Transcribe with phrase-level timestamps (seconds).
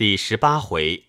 [0.00, 1.04] 第十八回，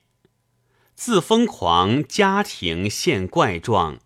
[0.96, 4.00] 自疯狂家庭现怪状，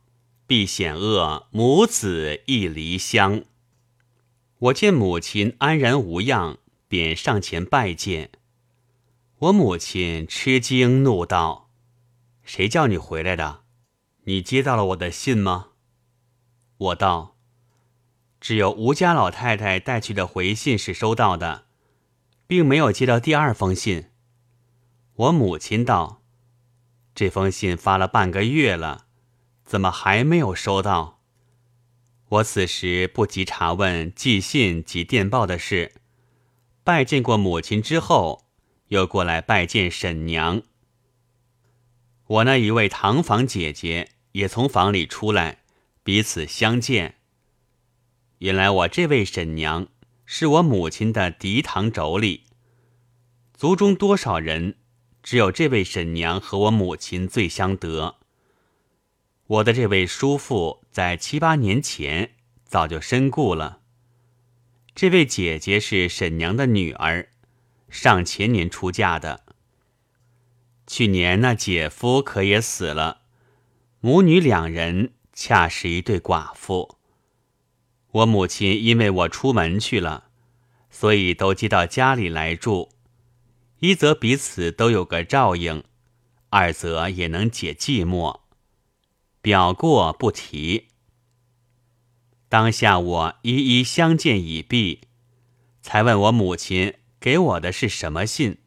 [0.45, 3.45] 必险恶母子亦离乡。
[4.59, 8.29] 我见母亲安然无恙，便上前拜见。
[9.39, 11.71] 我母亲吃惊，怒道
[12.45, 13.61] ：“谁叫你回来的？
[14.25, 15.69] 你接到了我的信吗？”
[16.77, 17.35] 我道
[18.39, 21.65] ：“只有吴家老太太带去的回信是收到的，
[22.45, 24.09] 并没有接到第二封信。”
[25.15, 26.21] 我母亲道
[27.15, 29.07] ：“这封信发了半个月了，
[29.63, 31.21] 怎么还没有收到？”
[32.27, 35.93] 我此时不及查问寄信及电报的事，
[36.83, 38.45] 拜见过母亲之后，
[38.87, 40.63] 又过来拜见婶娘。
[42.27, 45.59] 我那一位堂房姐姐也从房里出来，
[46.03, 47.19] 彼此相见。
[48.39, 49.87] 原来我这位婶娘
[50.25, 52.41] 是我母亲的嫡堂妯娌，
[53.53, 54.75] 族中多少人？
[55.25, 58.17] 只有这位婶娘和我母亲最相得。
[59.47, 63.79] 我的这位叔父在七八年前早就身故了。
[64.93, 67.29] 这位姐姐是婶娘的女儿，
[67.89, 69.43] 上前年出嫁的。
[70.85, 73.21] 去年那姐夫可也死了，
[74.01, 76.97] 母女两人恰是一对寡妇。
[78.11, 80.25] 我母亲因为我出门去了，
[80.91, 82.91] 所以都接到家里来住。
[83.79, 85.83] 一则彼此都有个照应，
[86.49, 88.39] 二则也能解寂寞。
[89.41, 90.87] 表过不提。
[92.47, 95.01] 当下我一一相见已毕，
[95.81, 98.59] 才问我母亲给我的是什么信。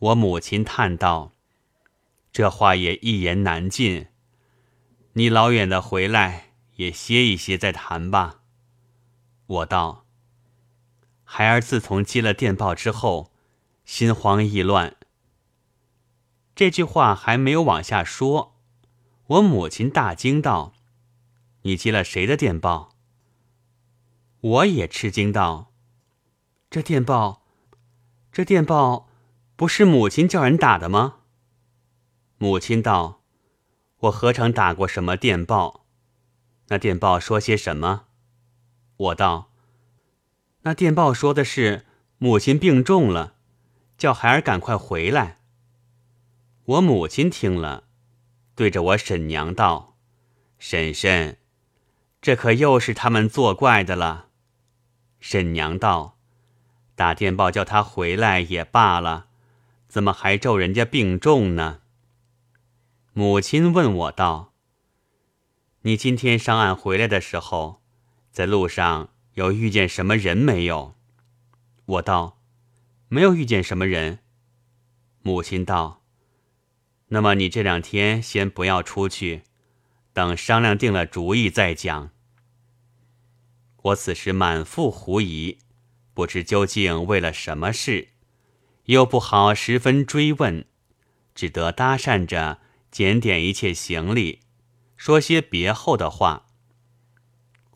[0.00, 1.32] 我母亲叹道
[2.32, 4.08] ：“这话也一言难尽。
[5.12, 8.40] 你老远的回来，也歇一歇再谈吧。”
[9.46, 10.04] 我道
[11.22, 13.32] ：“孩儿自从接了电报之后。”
[13.88, 14.96] 心慌意乱。
[16.54, 18.54] 这句话还没有往下说，
[19.26, 20.74] 我母亲大惊道
[21.62, 22.90] ：“你接了谁的电报？”
[24.40, 25.72] 我也吃惊道
[26.68, 27.46] ：“这电报，
[28.30, 29.08] 这电报
[29.56, 31.20] 不是母亲叫人打的吗？”
[32.36, 33.22] 母亲道
[34.00, 35.86] ：“我何尝打过什么电报？
[36.66, 38.04] 那电报说些什么？”
[38.98, 39.50] 我道
[40.60, 41.86] ：“那电报说的是
[42.18, 43.36] 母亲病重了。”
[43.98, 45.40] 叫孩儿赶快回来。
[46.64, 47.84] 我母亲听了，
[48.54, 49.96] 对着我婶娘道
[50.60, 51.38] ：“婶婶，
[52.22, 54.28] 这可又是他们作怪的了。”
[55.18, 56.16] 婶娘道
[56.94, 59.26] ：“打电报叫他回来也罢了，
[59.88, 61.80] 怎么还咒人家病重呢？”
[63.12, 64.52] 母亲问我道
[65.82, 67.82] ：“你今天上岸回来的时候，
[68.30, 70.94] 在路上有遇见什么人没有？”
[71.86, 72.37] 我道。
[73.08, 74.18] 没有遇见什么人。
[75.22, 76.04] 母亲道
[77.08, 79.42] ：“那么你这两天先不要出去，
[80.12, 82.10] 等商量定了主意再讲。”
[83.82, 85.58] 我此时满腹狐疑，
[86.12, 88.08] 不知究竟为了什么事，
[88.84, 90.66] 又不好十分追问，
[91.34, 92.60] 只得搭讪着
[92.90, 94.40] 检点一切行李，
[94.96, 96.46] 说些别后的话。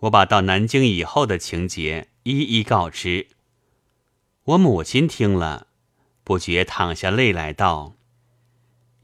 [0.01, 3.29] 我把到南京以后的情节一一告知。
[4.45, 5.69] 我母亲听了，
[6.25, 7.95] 不觉淌下泪来，道：“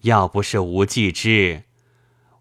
[0.02, 1.62] 要不是无忌之，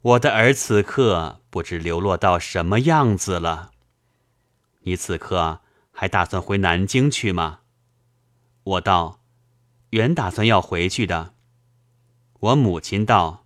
[0.02, 3.70] 我的儿此刻不知流落到什么样子了。
[4.82, 7.60] 你此刻还打算回南京去吗？”
[8.66, 9.22] 我道
[9.92, 11.36] ：“原打算要回去的。”
[12.40, 13.46] 我母亲道：“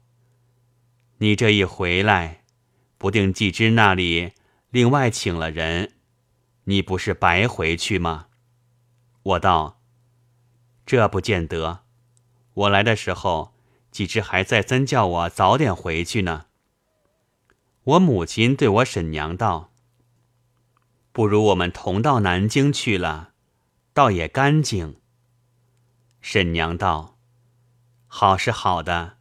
[1.19, 2.45] 你这一回来，
[2.97, 4.31] 不定季之那里
[4.69, 5.91] 另外请了人，
[6.63, 8.27] 你不是白回去吗？”
[9.23, 9.79] 我道
[10.85, 11.83] ：“这不见得。
[12.53, 13.53] 我来的时候，
[13.91, 16.47] 几只还再三叫我早点回去呢。”
[17.83, 19.71] 我母亲对我婶娘道
[21.11, 23.33] ：“不如我们同到南京去了，
[23.93, 24.99] 倒也干净。”
[26.21, 27.17] 婶娘道
[28.07, 29.17] ：“好是好的，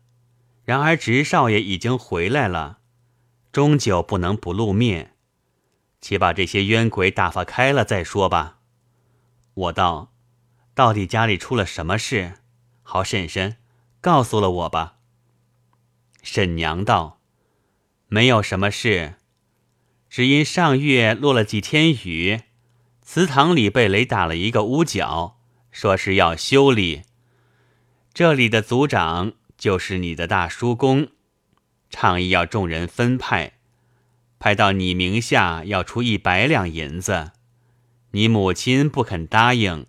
[0.64, 2.80] 然而直少爷已经回来了，
[3.52, 5.16] 终究不能不露面，
[6.00, 8.58] 且把这些冤鬼打发开了再说吧。”
[9.60, 10.12] 我道
[10.74, 12.34] ：“到底家里出了什么事？
[12.82, 13.56] 好，婶婶，
[14.00, 14.96] 告诉了我吧。”
[16.22, 17.20] 婶娘道
[18.08, 19.14] ：“没有什么事，
[20.08, 22.40] 只因上月落了几天雨，
[23.02, 25.38] 祠堂里被雷打了一个屋角，
[25.70, 27.02] 说是要修理。
[28.12, 31.08] 这里的族长就是你的大叔公，
[31.88, 33.54] 倡议要众人分派，
[34.38, 37.32] 派到你名下要出一百两银子。”
[38.12, 39.86] 你母亲不肯答应，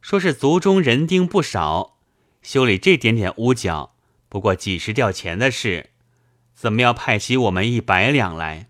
[0.00, 1.98] 说是族中人丁不少，
[2.42, 3.94] 修理这点点屋角，
[4.28, 5.90] 不过几十吊钱的事，
[6.54, 8.68] 怎么要派起我们一百两来？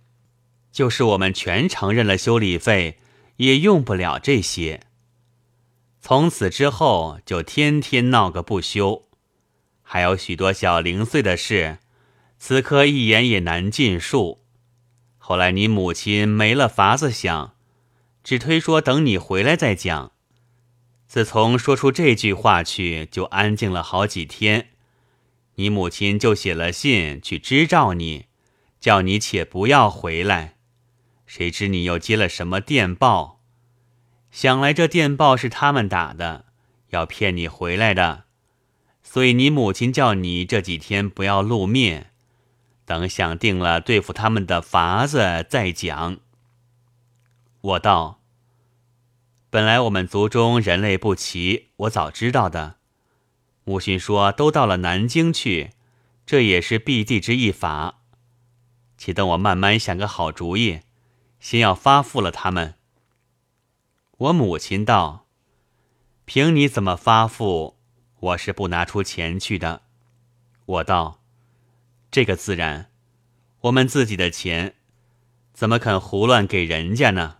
[0.71, 2.99] 就是我们全承认了修理费，
[3.37, 4.81] 也用不了这些。
[6.01, 9.09] 从此之后，就天天闹个不休，
[9.83, 11.79] 还有许多小零碎的事，
[12.39, 14.45] 此刻一言也难尽述。
[15.17, 17.54] 后来你母亲没了法子想，
[18.25, 20.13] 只推说等你回来再讲。
[21.07, 24.71] 自从说出这句话去，就安静了好几天。
[25.57, 28.25] 你母亲就写了信去支召你，
[28.81, 30.57] 叫你且不要回来。
[31.27, 33.41] 谁知你又接了什么电报？
[34.33, 36.47] 想来这电报是他们打的，
[36.91, 38.25] 要骗你回来的。
[39.03, 42.11] 所以你母亲叫你这几天不要露面。
[42.87, 46.19] 等想定了对付他们的法子再讲。
[47.65, 48.21] 我道
[49.49, 52.77] ：“本来我们族中人类不齐，我早知道的。
[53.65, 55.71] 母亲说都到了南京去，
[56.27, 58.03] 这也是避地之一法。
[58.99, 60.81] 且等我慢慢想个好主意，
[61.41, 62.75] 先要发付了他们。”
[64.19, 65.27] 我母亲道
[66.27, 67.79] ：“凭你怎么发付，
[68.21, 69.85] 我是不拿出钱去的。”
[70.67, 71.23] 我道。
[72.11, 72.91] 这个自然，
[73.63, 74.75] 我们自己的钱，
[75.55, 77.39] 怎么肯胡乱给人家呢？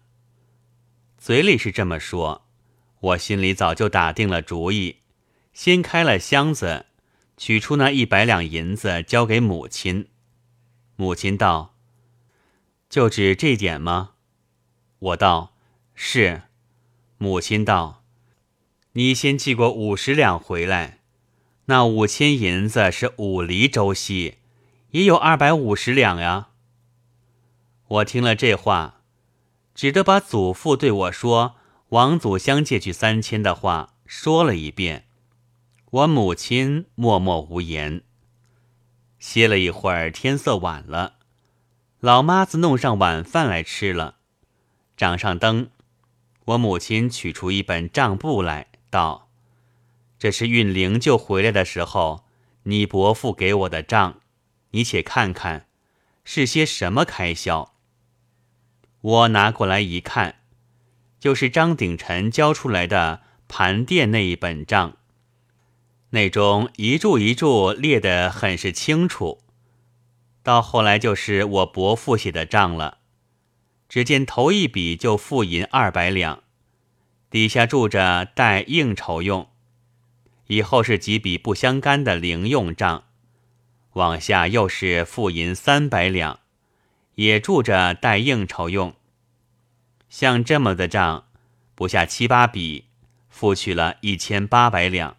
[1.25, 2.45] 嘴里是这么说，
[3.01, 4.97] 我心里早就打定了主意，
[5.55, 6.85] 先开了箱子，
[7.39, 10.09] 取出那一百两银子交给母亲。
[10.97, 11.77] 母亲道
[12.91, 14.17] ：“就指这点吗？”
[15.01, 15.55] 我道
[15.97, 16.43] ：“是。”
[17.17, 18.05] 母亲道
[18.93, 20.99] ：“你先寄过五十两回来，
[21.65, 24.41] 那五千银子是五厘周息。”
[24.93, 26.49] 也有二百五十两呀。
[27.89, 29.01] 我听了这话，
[29.75, 31.57] 只得把祖父对我说
[31.91, 35.07] 王祖香借去三千的话说了一遍。
[35.91, 38.03] 我母亲默默无言。
[39.19, 41.15] 歇了一会儿，天色晚了，
[42.01, 44.17] 老妈子弄上晚饭来吃了，
[44.97, 45.71] 掌上灯。
[46.47, 49.31] 我母亲取出一本账簿来，道
[50.19, 52.27] ：“这是运灵柩回来的时候，
[52.65, 54.21] 你伯父给我的账。”
[54.73, 55.69] 你且看看，
[56.25, 57.74] 是些什么开销？
[59.05, 60.37] 我拿过来一看，
[61.21, 64.97] 就是张鼎臣交出来的盘店那一本账，
[66.09, 69.43] 那中一注一注列得很是清楚。
[70.43, 72.97] 到后来就是我伯父写的账了，
[73.91, 76.43] 只见头一笔就付银二百两，
[77.29, 79.51] 底下注着带应酬用，
[80.47, 83.05] 以后是几笔不相干的零用账。
[83.93, 86.41] 往下又是付银三百两，
[87.15, 88.95] 也住着待应酬用。
[90.09, 91.27] 像这么的账，
[91.75, 92.87] 不下七八笔，
[93.29, 95.17] 付去了一千八百两。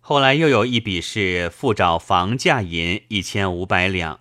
[0.00, 4.20] 后来又有一笔是付找房价银一千五百两。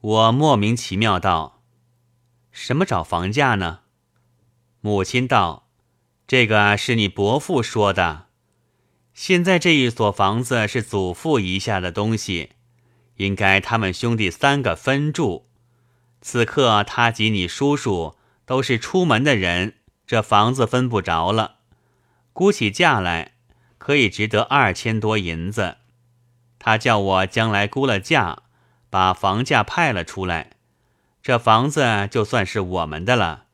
[0.00, 1.62] 我莫名其妙道
[2.52, 3.80] ：“什么找房价呢？”
[4.82, 5.68] 母亲道
[6.28, 8.26] ：“这个是你伯父说的。”
[9.14, 12.50] 现在这一所房子是祖父遗下的东西，
[13.16, 15.46] 应该他们兄弟三个分住。
[16.20, 18.16] 此刻他及你叔叔
[18.46, 19.74] 都是出门的人，
[20.06, 21.56] 这房子分不着了。
[22.32, 23.32] 估起价来，
[23.78, 25.76] 可以值得二千多银子。
[26.58, 28.38] 他叫我将来估了价，
[28.88, 30.52] 把房价派了出来，
[31.22, 33.44] 这房子就算是我们的了。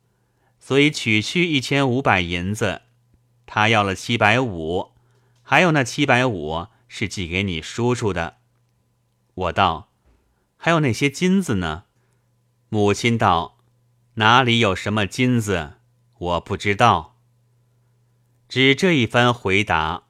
[0.59, 2.83] 所以取去一千五百银子，
[3.47, 4.93] 他要了七百五。
[5.43, 8.37] 还有那七百五是寄给你叔叔的，
[9.41, 9.89] 我道，
[10.59, 11.85] 还有那些金子呢？
[12.69, 13.57] 母亲道，
[14.15, 15.79] 哪里有什么金子？
[16.19, 17.17] 我不知道。
[18.51, 20.03] 只这一番回答，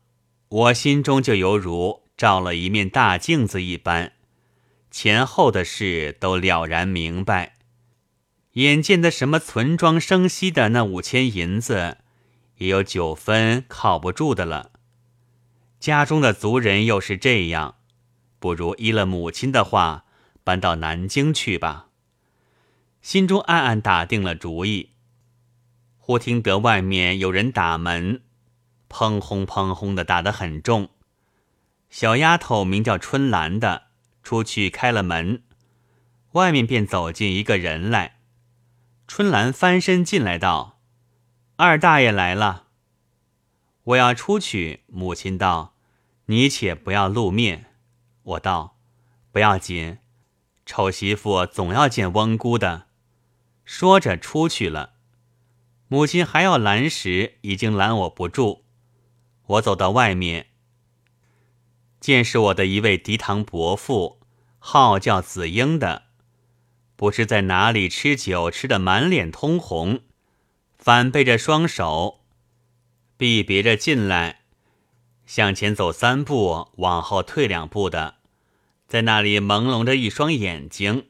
[0.49, 4.15] 我心中就犹如照了一面大镜子一般，
[4.91, 7.55] 前后的事都了然明白。
[8.55, 11.99] 眼见的什么存庄生息的那五千银子，
[12.57, 14.73] 也有九分靠不住的了。
[15.79, 17.77] 家中的族人又是这样，
[18.41, 20.05] 不如依了母亲的话，
[20.43, 21.87] 搬到南京去吧。
[23.01, 24.91] 心中暗暗打定了主意。
[25.99, 28.23] 忽听得外面有人打门，
[28.89, 30.89] 砰轰砰轰的打得很重。
[31.89, 33.85] 小丫头名叫春兰的
[34.23, 35.43] 出去开了门，
[36.33, 38.17] 外面便走进一个人来。
[39.07, 40.81] 春兰翻身进来道
[41.57, 42.69] ：“二大爷来了。”
[43.85, 45.75] 我要出去，母亲道
[46.27, 47.67] ：“你且不要露面。”
[48.23, 48.77] 我道
[49.33, 49.99] ：“不要紧，
[50.67, 52.87] 丑媳妇总要见翁姑的。”
[53.65, 54.95] 说着出去了。
[55.89, 58.65] 母亲还要拦时，已经拦我不住。
[59.47, 60.47] 我走到外面，
[61.99, 64.21] 见是我的一位嫡堂伯父，
[64.59, 66.05] 号叫子英的，
[66.95, 70.03] 不知在哪里吃酒吃得满脸通红，
[70.79, 72.21] 反背着双手，
[73.17, 74.40] 臂别着进来，
[75.31, 78.17] 向前走三步，往后退两步的，
[78.89, 81.07] 在那里朦胧着一双眼睛，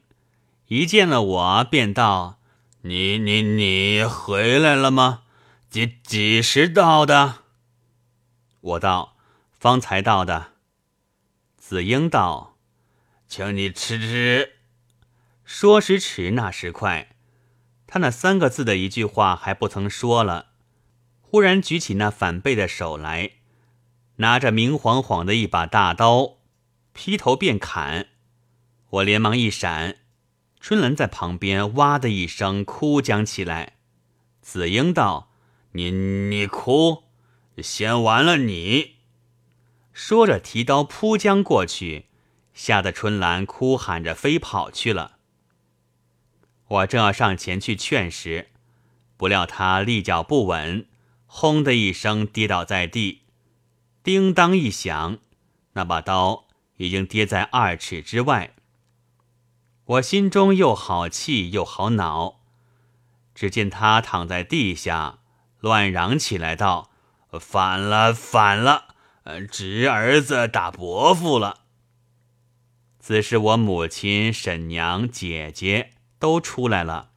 [0.67, 2.37] 一见了我便道
[2.85, 5.23] ：“你你你回来了吗？
[5.71, 7.39] 几几时到的？”
[8.61, 9.17] 我道
[9.59, 10.51] ：“方才到的。”
[11.57, 12.55] 子英道
[13.27, 14.57] ：“请你吃吃。”
[15.43, 17.15] 说时迟，那时快，
[17.87, 20.49] 他那三个字的一句话还不曾说了，
[21.21, 23.31] 忽然举起那反背的手来，
[24.21, 26.37] 拿着明晃晃的一把大刀，
[26.93, 28.09] 劈头便砍。
[28.89, 29.97] 我连忙一闪，
[30.59, 33.77] 春兰在旁边哇的一声哭将起来。
[34.39, 35.31] 子英道
[35.73, 37.05] ：“你你哭。”
[37.57, 38.97] 先完了你！
[39.91, 42.05] 说着，提刀扑将过去，
[42.53, 45.17] 吓得春兰哭喊着飞跑去了。
[46.67, 48.49] 我正要上前去劝时，
[49.17, 50.87] 不料他立脚不稳，
[51.25, 53.21] 轰的一声跌倒在地，
[54.03, 55.19] 叮当一响，
[55.73, 56.45] 那把刀
[56.77, 58.55] 已经跌在二尺之外。
[59.85, 62.39] 我心中又好气又好恼，
[63.35, 65.19] 只见他躺在地下，
[65.59, 66.89] 乱嚷起来道。
[67.39, 68.95] 反了，反了！
[69.49, 71.61] 侄儿子打伯父了。
[72.99, 77.11] 此时我母亲、婶娘、姐姐都出来了。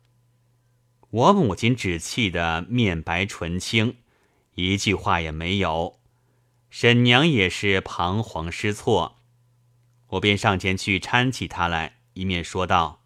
[1.10, 3.96] 我母亲只气得面白唇青，
[4.54, 5.98] 一句话也没有。
[6.76, 9.20] 婶娘也是彷徨失措。
[10.08, 13.00] 我便上前去搀起她来，一面说道：“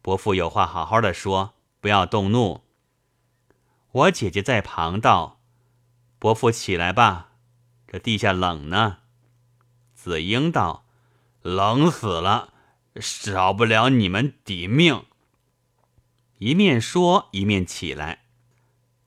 [0.00, 2.62] 伯父有话好好的说，不要动怒。”
[3.92, 5.38] 我姐姐在旁道。
[6.18, 7.32] 伯父起来吧，
[7.86, 9.00] 这地下冷呢。
[9.94, 10.86] 子英道
[11.44, 12.54] ：“冷死了，
[12.98, 15.04] 少不了你们抵命。”
[16.40, 18.24] 一面说一面起来。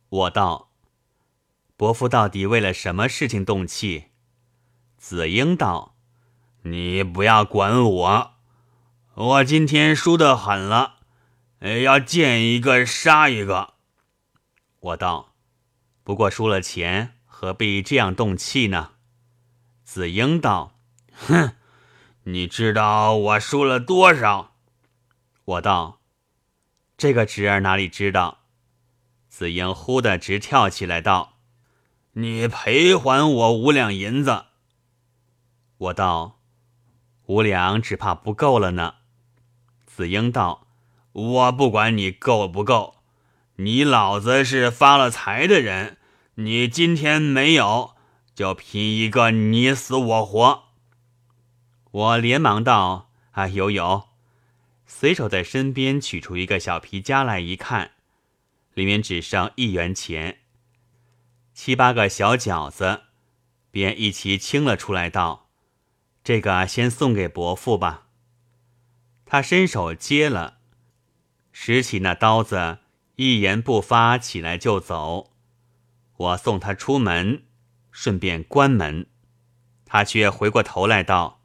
[0.10, 0.67] 我道
[1.78, 4.08] ：“伯父到底为了什么事情动气？”
[5.00, 5.96] 子英道
[6.64, 8.34] ：“你不要管我，
[9.14, 10.98] 我今天输得狠了，
[11.84, 13.76] 要见一个杀一个。”
[14.82, 15.36] 我道。
[16.04, 18.92] 不过输了钱，何必这样动气呢？
[19.84, 20.80] 子英道
[21.12, 21.56] ：“哼，
[22.24, 24.56] 你知道我输了多少？”
[25.44, 26.00] 我道
[26.98, 28.46] ：“这个侄儿哪里知道？”
[29.28, 31.37] 子英忽的直跳起来道
[32.20, 34.46] ：“你赔还我五两银子！”
[35.78, 36.40] 我道
[37.28, 38.96] ：“五两只怕不够了呢。”
[39.86, 40.68] 子英道
[41.14, 42.96] ：“我不管你够不够。”
[43.58, 45.98] 你老子是发了财的人，
[46.36, 47.96] 你今天没有，
[48.34, 50.64] 就拼一个你死我活。
[51.92, 54.10] 我连忙道：“啊，有有。”
[54.88, 57.92] 随手在身边取出一个小皮夹来，一看，
[58.74, 60.40] 里面只剩一元钱，
[61.60, 63.02] 七八个小饺子，
[63.72, 65.50] 便一齐清了出来，道
[66.24, 68.06] ：“这个先送给伯父吧。”
[69.26, 70.60] 他伸手接了，
[71.52, 72.78] 拾起那刀子。
[73.16, 75.32] 一言不发，起来就走。
[76.18, 77.42] 我送他出门，
[77.90, 79.08] 顺便关门。
[79.84, 81.42] 他却回过头来道：“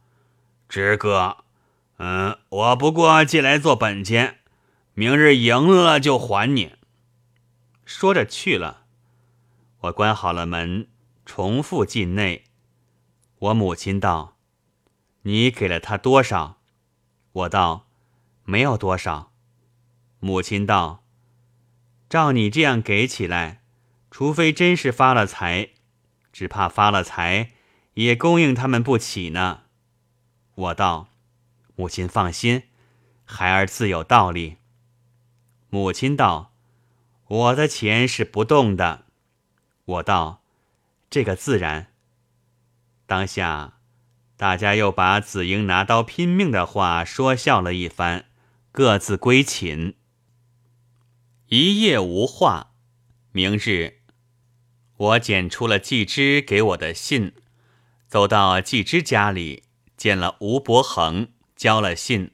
[0.69, 1.39] 侄哥，
[1.97, 4.41] 嗯，我不过借来做本钱，
[4.93, 6.75] 明日赢了就还你。”
[7.87, 8.82] 说着去了。
[9.83, 10.89] 我关好了门，
[11.27, 12.45] 重复进内。
[13.39, 14.37] 我母亲道
[15.23, 16.61] ：“你给了他多少？”
[17.33, 17.89] 我道
[18.45, 19.33] ：“没有多少。”
[20.21, 21.03] 母亲道。
[22.09, 23.63] 照你这样给起来，
[24.11, 25.71] 除非真是发了财，
[26.33, 27.53] 只怕发了财
[27.95, 29.63] 也供应他们不起呢。
[30.55, 31.09] 我道
[31.75, 32.65] ：“母亲放心，
[33.25, 34.59] 孩儿自有道理。”
[35.71, 36.53] 母亲道
[37.27, 39.07] ：“我的钱是不动的。”
[39.85, 40.43] 我道
[41.11, 41.89] ：“这个自然。”
[43.07, 43.79] 当下，
[44.37, 48.27] 大家又把子英拿刀拼命的话说笑了一番，
[48.71, 49.95] 各自归寝。
[51.49, 52.73] 一夜无话。
[53.33, 54.01] 明日，
[54.97, 57.35] 我捡出了季之给我的信，
[58.07, 59.65] 走到季之家里，
[59.97, 62.33] 见了吴伯衡，交了信。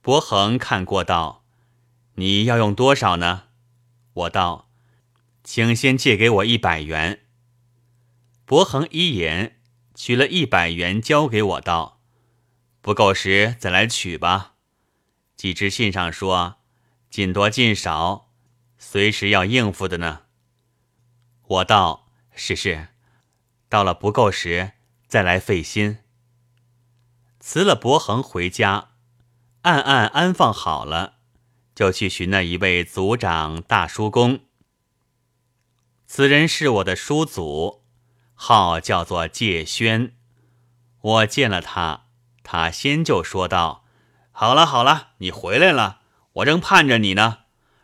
[0.00, 1.44] 伯衡看过道
[2.14, 3.48] ：“你要用多少呢？”
[4.14, 4.69] 我道
[5.42, 7.26] ：“请先借给我一百元。”
[8.44, 9.60] 伯恒一言，
[9.94, 12.00] 取了一百元交给我道
[12.80, 14.54] ：“不够时再来取吧。”
[15.36, 16.56] 季之信上说。
[17.10, 18.30] 进多进少，
[18.78, 20.26] 随时要应付的呢。
[21.42, 22.86] 我道：“是是，
[23.68, 24.74] 到了不够时
[25.08, 25.98] 再来费心。
[27.40, 28.90] 辞了伯恒回家，
[29.62, 31.14] 暗暗安放好了，
[31.74, 34.42] 就去寻那一位族长大叔公。
[36.12, 37.84] 此人是我的叔祖，
[38.34, 40.12] 号叫做介轩。
[41.00, 42.06] 我见了他，
[42.42, 43.84] 他先就说道
[44.32, 46.00] ：“好了好了，你回来了，
[46.32, 47.38] 我正盼着你呢。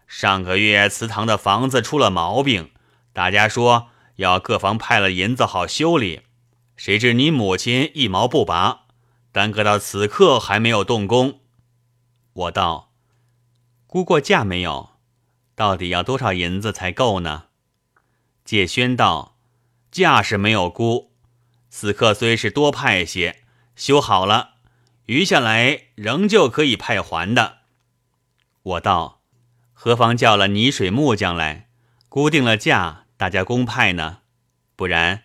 [0.09, 2.73] 上个月祠堂的房子出了毛病，
[3.13, 6.23] 大家说要各房派了银子好修理，
[6.77, 8.87] 谁知你母亲一毛不拔，
[9.31, 11.39] 耽搁到此刻还没有动工。”
[12.35, 12.91] 我道
[13.87, 14.91] ：“估过价没有？
[15.55, 17.45] 到底要多少银子才够呢？”
[18.47, 19.37] 介轩道
[19.91, 21.11] ：“价是没有估，
[21.69, 23.43] 此刻虽是多派些，
[23.75, 24.51] 修好了，
[25.07, 27.59] 余下来仍旧可以派还的。”
[28.63, 29.21] 我道
[29.75, 31.69] ：“何妨叫了泥水木匠来，
[32.09, 34.19] 估定了价，大家公派呢？
[34.77, 35.25] 不然，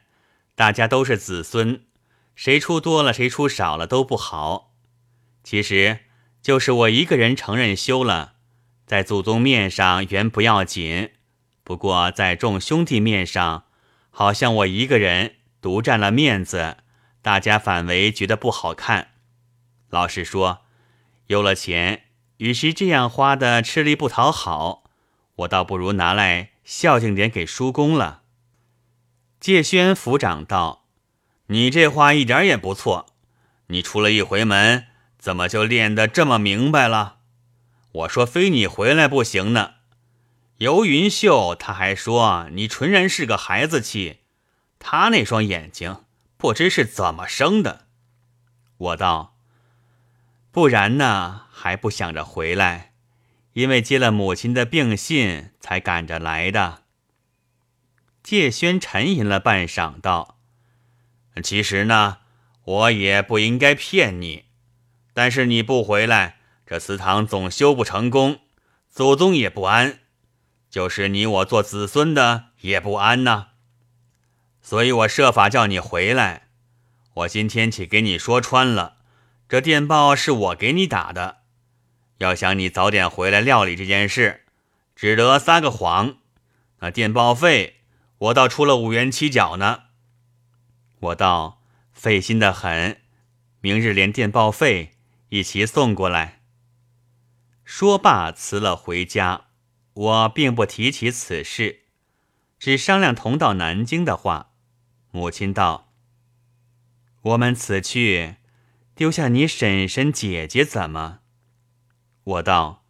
[0.55, 1.83] 大家都是子孙，
[2.35, 4.73] 谁出多了，谁出少了都不好。
[5.43, 5.99] 其实
[6.41, 8.33] 就是我一个人承认修了，
[8.87, 11.11] 在祖宗面上原不要紧。”
[11.63, 13.65] 不过在众兄弟面上，
[14.09, 16.77] 好像我一个人独占了面子，
[17.21, 19.11] 大家反为觉得不好看。
[19.89, 20.61] 老实说，
[21.27, 22.05] 有了钱，
[22.37, 24.83] 与其这样花的吃力不讨好，
[25.35, 28.23] 我倒不如拿来孝敬点给叔公了。
[29.39, 30.85] 介轩抚掌道
[31.47, 33.07] ：“你这话一点也不错。
[33.67, 34.85] 你出了一回门，
[35.17, 37.17] 怎么就练得这么明白了？
[37.91, 39.75] 我说非你回来不行呢。”
[40.61, 44.19] 尤云秀，他还说你纯然是个孩子气，
[44.77, 46.05] 他那双眼睛
[46.37, 47.87] 不知是怎么生的。
[48.77, 49.35] 我道：
[50.51, 52.93] 不然呢，还不想着回来，
[53.53, 56.83] 因为接了母亲的病信才赶着来的。
[58.21, 60.37] 介轩沉吟了半晌，道：
[61.41, 62.19] 其实呢，
[62.63, 64.45] 我也不应该骗你，
[65.15, 68.41] 但是你不回来，这祠堂总修不成功，
[68.91, 70.00] 祖宗也不安。
[70.71, 73.47] 就是你我做子孙的也不安呐，
[74.61, 76.47] 所以我设法叫你回来。
[77.15, 78.99] 我今天起给你说穿了，
[79.49, 81.39] 这电报是我给你打的。
[82.19, 84.45] 要想你早点回来料理这件事，
[84.95, 86.19] 只得撒个谎。
[86.79, 87.81] 那电报费
[88.17, 89.81] 我倒出了五元七角呢。
[91.01, 93.01] 我倒费心的很，
[93.59, 94.93] 明日连电报费
[95.27, 96.39] 一齐送过来。
[97.65, 99.47] 说罢辞了回家。
[99.93, 101.81] 我并不提起此事，
[102.57, 104.51] 只商量同到南京的话。
[105.11, 105.91] 母亲道
[107.21, 108.35] ：“我们此去，
[108.95, 111.19] 丢下你婶婶姐姐怎么？”
[112.23, 112.85] 我道：“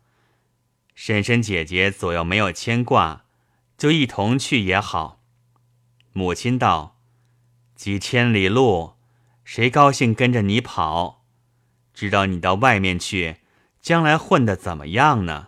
[0.94, 3.26] 婶婶姐姐左右没有牵挂，
[3.76, 5.24] 就一同去也好。”
[6.14, 7.00] 母亲道
[7.74, 8.94] ：“几千里路，
[9.44, 11.26] 谁高兴跟着你跑？
[11.94, 13.38] 知道你到外面去，
[13.82, 15.48] 将来混得怎么样呢？”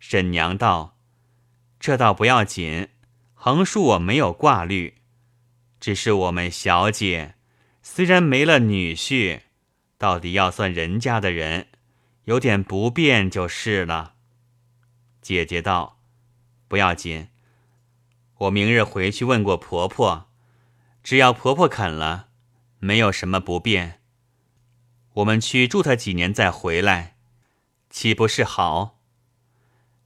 [0.00, 0.96] 沈娘道
[1.78, 2.88] ：“这倒不要紧，
[3.34, 4.94] 横竖我没有挂虑，
[5.78, 7.34] 只是我们小姐
[7.82, 9.42] 虽然没了女婿，
[9.98, 11.68] 到底要算人家的人，
[12.24, 14.14] 有点不便就是了。”
[15.20, 16.00] 姐姐道
[16.66, 17.28] ：“不要紧，
[18.38, 20.30] 我明日回去问过婆婆，
[21.02, 22.28] 只要婆婆肯了，
[22.78, 24.00] 没有什么不便。
[25.12, 27.16] 我们去住她几年再回来，
[27.90, 28.96] 岂不是好？”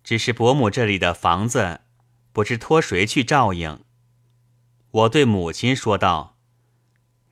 [0.04, 1.80] 只是伯母这里的房子，
[2.30, 3.82] 不知托谁去照应。
[4.90, 6.36] 我对母亲说道：“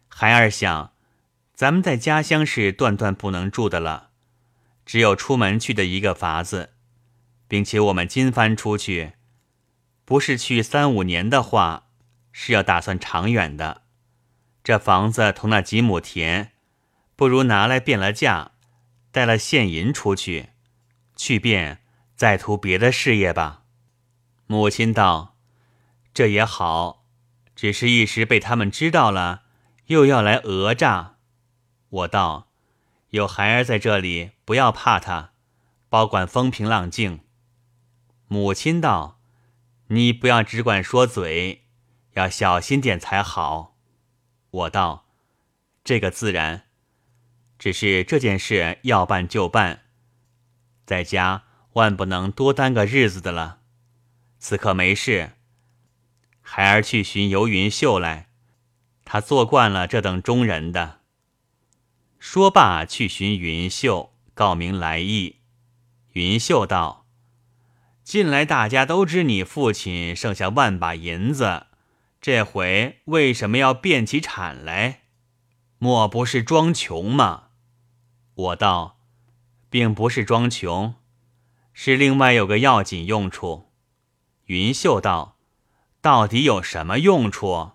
[0.09, 0.95] 孩儿想，
[1.55, 4.09] 咱们在家乡是断断不能住的了，
[4.87, 6.73] 只有出门去的一个法子，
[7.47, 9.13] 并且我们今番出去，
[10.07, 11.89] 不是去三五年的话，
[12.33, 13.83] 是要打算长远的。
[14.65, 16.53] 这房子同那几亩田，
[17.15, 18.53] 不如拿来变了价，
[19.11, 20.49] 带了现银出去，
[21.15, 21.81] 去变。”
[22.23, 23.65] 再图别的事业吧，
[24.47, 25.35] 母亲道
[26.15, 27.05] ：“这也好，
[27.57, 29.43] 只是一时被他们知道了，
[29.87, 31.17] 又要来讹诈。”
[31.91, 32.53] 我道
[33.11, 35.33] ：“有孩儿在这里，不要怕他，
[35.89, 37.25] 保管风平浪静。”
[38.31, 39.19] 母亲道
[39.91, 41.65] ：“你不要只管说嘴，
[42.13, 43.77] 要小心点才好。”
[44.53, 45.09] 我道
[45.83, 46.69] ：“这个自然，
[47.59, 49.87] 只是这件事要办就办，
[50.87, 53.61] 在家。”万不能多耽个日子的了。
[54.39, 55.33] 此刻没事，
[56.41, 58.29] 孩儿去寻游云秀来，
[59.05, 61.01] 他做惯了这等中人的。
[62.19, 65.37] 说罢，去寻云秀，告明来意。
[66.13, 67.07] 云秀道
[68.05, 71.67] ：“近来大家都知你父亲剩下万把银子，
[72.21, 75.03] 这回为什么要变起产来？
[75.79, 77.49] 莫不是装穷吗？
[78.35, 78.99] 我道，
[79.69, 80.95] 并不是装穷，
[81.73, 83.73] 是另外有个要紧用处。
[84.47, 85.39] 云秀道
[86.01, 87.73] ：“到底有什么用处？”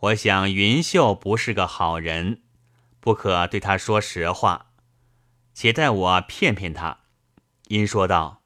[0.00, 2.42] 我想云秀不是个好人，
[3.00, 4.72] 不可对他说实话，
[5.54, 6.98] 且待我骗骗他。
[7.68, 8.42] 因说道：“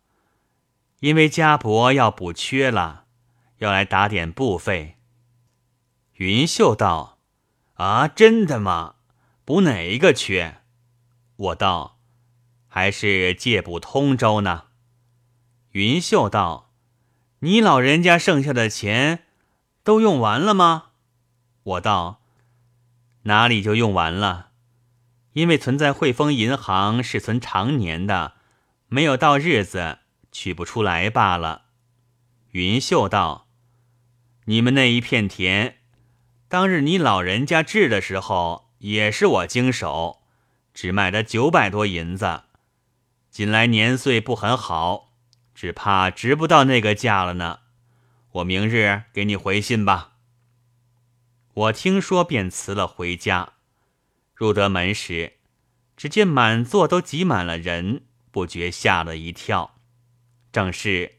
[1.00, 3.06] 因为家伯要补缺了，
[3.58, 4.98] 要来打点布费。”
[6.14, 7.18] 云秀道
[7.74, 8.94] ：“啊，真的吗？
[9.44, 10.62] 补哪一个缺？”
[11.36, 11.98] 我道
[12.70, 14.68] ：“还是借补通州呢。”
[15.72, 16.72] 云秀道
[17.40, 19.24] ：“你老人家剩下的钱
[19.84, 20.92] 都用完了吗？”
[21.62, 22.22] 我道
[23.24, 24.48] ：“哪里就用完了？
[25.34, 28.34] 因为存在汇丰银行是存常年的，
[28.88, 29.98] 没有到日子
[30.32, 31.66] 取不出来罢了。”
[32.52, 33.46] 云秀道
[34.46, 35.76] ：“你们那一片田，
[36.48, 40.22] 当日你老人家治的时候也是我经手，
[40.74, 42.42] 只卖了九百多银子。
[43.30, 45.12] 近来年岁不很好，
[45.54, 47.60] 只怕值不到那个价了呢。
[48.32, 50.14] 我明日给你回信吧。”
[51.54, 53.54] 我听说，便辞了回家。
[54.34, 55.34] 入得门时，
[55.96, 59.76] 只见满座都挤满了人，不觉吓了一跳。
[60.50, 61.18] 正是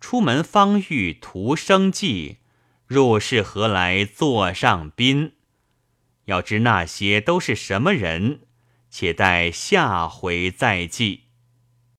[0.00, 2.38] 出门方遇徒生计，
[2.86, 5.34] 入室何来座上宾？
[6.24, 8.46] 要知那些都是什么人，
[8.90, 11.27] 且待下回再记。